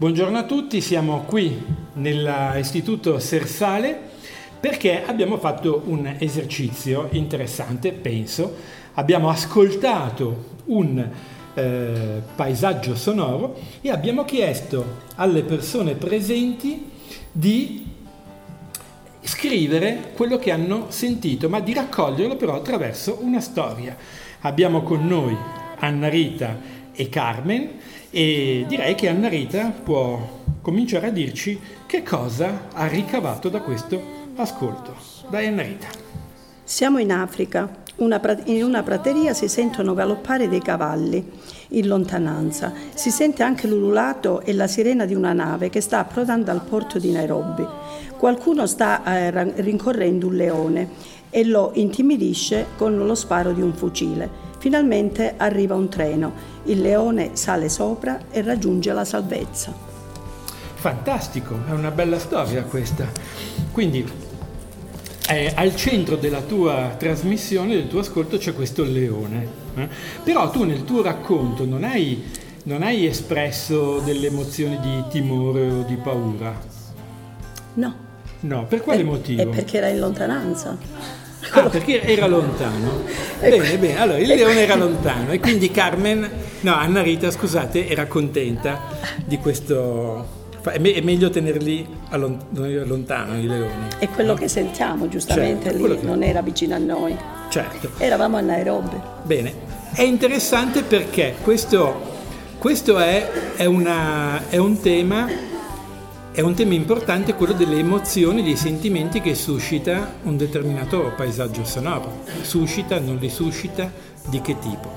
[0.00, 1.62] Buongiorno a tutti, siamo qui
[1.92, 3.94] nell'Istituto Sersale
[4.58, 8.56] perché abbiamo fatto un esercizio interessante, penso.
[8.94, 11.06] Abbiamo ascoltato un
[11.52, 16.90] eh, paesaggio sonoro e abbiamo chiesto alle persone presenti
[17.30, 17.86] di
[19.20, 23.94] scrivere quello che hanno sentito, ma di raccoglierlo però attraverso una storia.
[24.40, 25.36] Abbiamo con noi
[25.80, 27.78] Anna Rita e Carmen
[28.10, 34.28] e direi che Anna Rita può cominciare a dirci che cosa ha ricavato da questo
[34.36, 34.94] ascolto.
[35.28, 35.88] Dai Anna Rita.
[36.64, 37.68] Siamo in Africa.
[38.00, 41.22] Una, in una prateria si sentono galoppare dei cavalli
[41.68, 42.72] in lontananza.
[42.94, 46.98] Si sente anche l'ululato e la sirena di una nave che sta approdando al porto
[46.98, 47.66] di Nairobi.
[48.16, 50.88] Qualcuno sta eh, rincorrendo un leone
[51.28, 54.48] e lo intimidisce con lo sparo di un fucile.
[54.56, 56.32] Finalmente arriva un treno,
[56.64, 59.74] il leone sale sopra e raggiunge la salvezza.
[60.74, 63.06] Fantastico, è una bella storia questa.
[63.70, 64.29] Quindi
[65.30, 69.46] eh, al centro della tua trasmissione, del tuo ascolto, c'è questo leone.
[69.76, 69.88] Eh?
[70.24, 72.22] Però tu nel tuo racconto non hai,
[72.64, 76.58] non hai espresso delle emozioni di timore o di paura.
[77.74, 78.08] No.
[78.40, 79.42] No, per quale è, motivo?
[79.42, 80.76] È perché era in lontananza.
[81.52, 83.04] Ah, perché era lontano.
[83.40, 86.28] Bene, bene, allora il leone era lontano e quindi Carmen,
[86.60, 88.80] no, Anna Rita, scusate, era contenta
[89.24, 90.38] di questo.
[90.62, 93.88] È meglio tenerli lontano i leoni.
[93.98, 94.38] È quello no?
[94.38, 96.06] che sentiamo, giustamente, certo, lì che...
[96.06, 97.16] non era vicino a noi.
[97.48, 97.90] Certo.
[97.98, 98.96] Eravamo a Nairobi.
[99.22, 99.54] Bene,
[99.94, 102.00] è interessante perché questo,
[102.58, 105.48] questo è, è, una, è un tema
[106.32, 112.22] è un tema importante quello delle emozioni, dei sentimenti che suscita un determinato paesaggio sonoro.
[112.42, 113.90] Suscita, non li suscita,
[114.28, 114.90] di che tipo.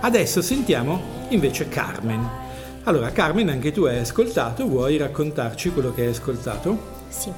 [0.00, 2.43] Adesso sentiamo invece Carmen.
[2.86, 6.76] Allora, Carmen, anche tu hai ascoltato, vuoi raccontarci quello che hai ascoltato?
[7.08, 7.32] Sì.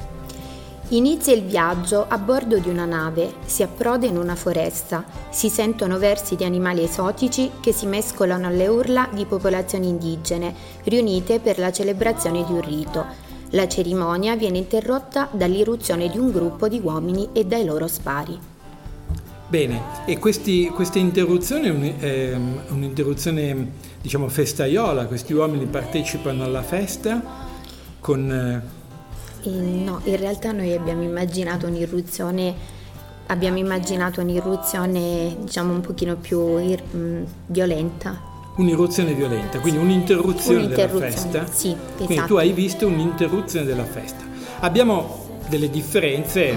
[0.89, 5.99] Inizia il viaggio a bordo di una nave, si approda in una foresta, si sentono
[5.99, 10.53] versi di animali esotici che si mescolano alle urla di popolazioni indigene,
[10.83, 13.05] riunite per la celebrazione di un rito.
[13.51, 18.56] La cerimonia viene interrotta dall'irruzione di un gruppo di uomini e dai loro spari.
[19.49, 22.35] Bene, e questi, questa interruzione è, è
[22.69, 23.71] un'interruzione
[24.01, 27.23] diciamo festaiola, questi uomini partecipano alla festa
[28.01, 28.31] con...
[28.31, 32.75] Eh, no, in realtà noi abbiamo immaginato un'irruzione
[33.29, 41.31] abbiamo immaginato un'irruzione diciamo un pochino più ir- mh, violenta Un'irruzione violenta, quindi un'interruzione, un'interruzione
[41.31, 41.47] della festa.
[41.53, 42.05] Sì, esatto.
[42.07, 44.25] Quindi tu hai visto un'interruzione della festa.
[44.61, 46.57] Abbiamo delle differenze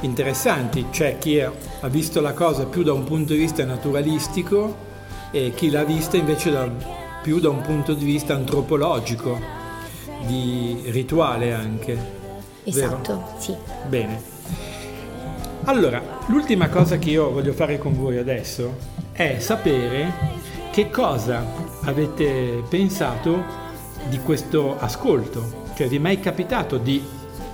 [0.00, 1.52] interessanti, c'è chi ha
[1.88, 4.86] visto la cosa più da un punto di vista naturalistico
[5.30, 6.70] e chi l'ha vista invece da,
[7.22, 9.38] più da un punto di vista antropologico,
[10.26, 12.16] di rituale anche.
[12.64, 13.34] Esatto, vero?
[13.38, 13.54] sì.
[13.88, 14.22] Bene.
[15.64, 18.76] Allora, l'ultima cosa che io voglio fare con voi adesso
[19.12, 20.12] è sapere
[20.70, 21.44] che cosa
[21.84, 23.44] avete pensato
[24.08, 25.66] di questo ascolto?
[25.74, 27.02] Cioè vi è mai capitato di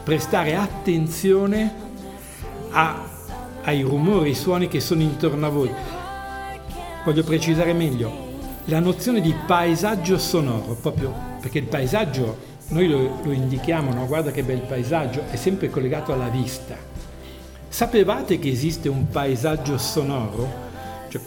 [0.04, 1.83] prestare attenzione
[2.74, 3.02] a,
[3.62, 5.70] ai rumori, ai suoni che sono intorno a voi?
[7.04, 8.32] Voglio precisare meglio,
[8.64, 14.06] la nozione di paesaggio sonoro, proprio perché il paesaggio, noi lo, lo indichiamo, no?
[14.06, 16.76] guarda che bel paesaggio, è sempre collegato alla vista.
[17.68, 20.48] Sapevate che esiste un paesaggio sonoro?
[21.08, 21.20] Cioè,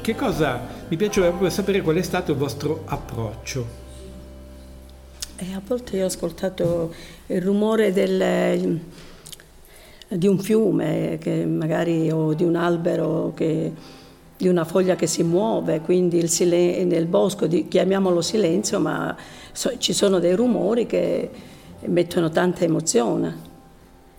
[0.00, 3.82] che cosa mi piacerebbe proprio sapere qual è stato il vostro approccio.
[5.36, 6.94] E a volte io ho ascoltato
[7.26, 8.80] il rumore del,
[10.08, 13.72] di un fiume magari, o di un albero, che,
[14.36, 19.16] di una foglia che si muove, quindi il silen- nel bosco di, chiamiamolo silenzio, ma
[19.52, 21.30] so, ci sono dei rumori che
[21.86, 23.52] mettono tanta emozione.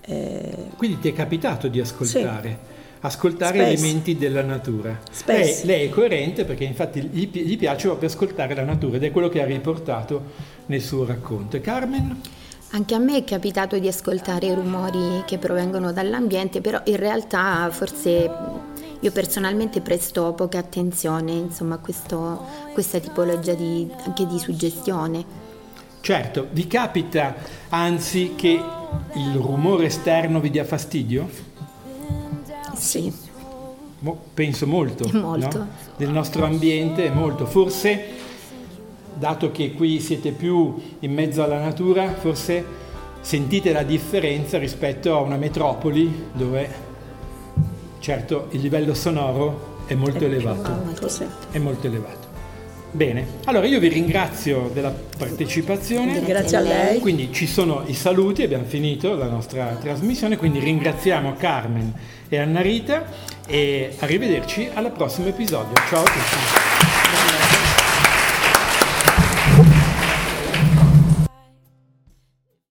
[0.01, 2.49] Eh, quindi ti è capitato di ascoltare?
[2.49, 2.73] Sì
[3.05, 3.71] ascoltare Spesso.
[3.71, 4.99] elementi della natura.
[5.25, 9.11] Lei, lei, è coerente perché infatti gli, gli, piace proprio ascoltare la natura ed è
[9.11, 10.23] quello che ha riportato
[10.67, 11.57] nel suo racconto.
[11.57, 12.19] E Carmen?
[12.75, 18.29] Anche a me è capitato di ascoltare rumori che provengono dall'ambiente, però in realtà forse
[18.99, 25.23] io personalmente presto poca attenzione insomma, a questo, questa tipologia di, anche di suggestione.
[26.01, 27.35] Certo, vi capita
[27.69, 28.61] anzi che
[29.13, 31.29] il rumore esterno vi dia fastidio?
[32.75, 33.09] Sì.
[34.33, 35.57] Penso molto, molto.
[35.59, 35.67] No?
[35.95, 37.45] del nostro ambiente, molto.
[37.45, 38.05] Forse,
[39.17, 42.63] dato che qui siete più in mezzo alla natura, forse
[43.21, 46.69] sentite la differenza rispetto a una metropoli dove
[47.99, 50.71] certo il livello sonoro è molto è elevato.
[50.71, 51.25] Alto, sì.
[51.51, 52.33] È molto elevato.
[52.91, 56.21] Bene, allora io vi ringrazio della partecipazione.
[56.23, 56.99] Grazie a lei.
[56.99, 61.93] Quindi ci sono i saluti, abbiamo finito la nostra trasmissione, quindi ringraziamo Carmen
[62.29, 63.03] e Anna Rita
[63.45, 65.73] e arrivederci al prossimo episodio.
[65.89, 67.84] Ciao a tutti.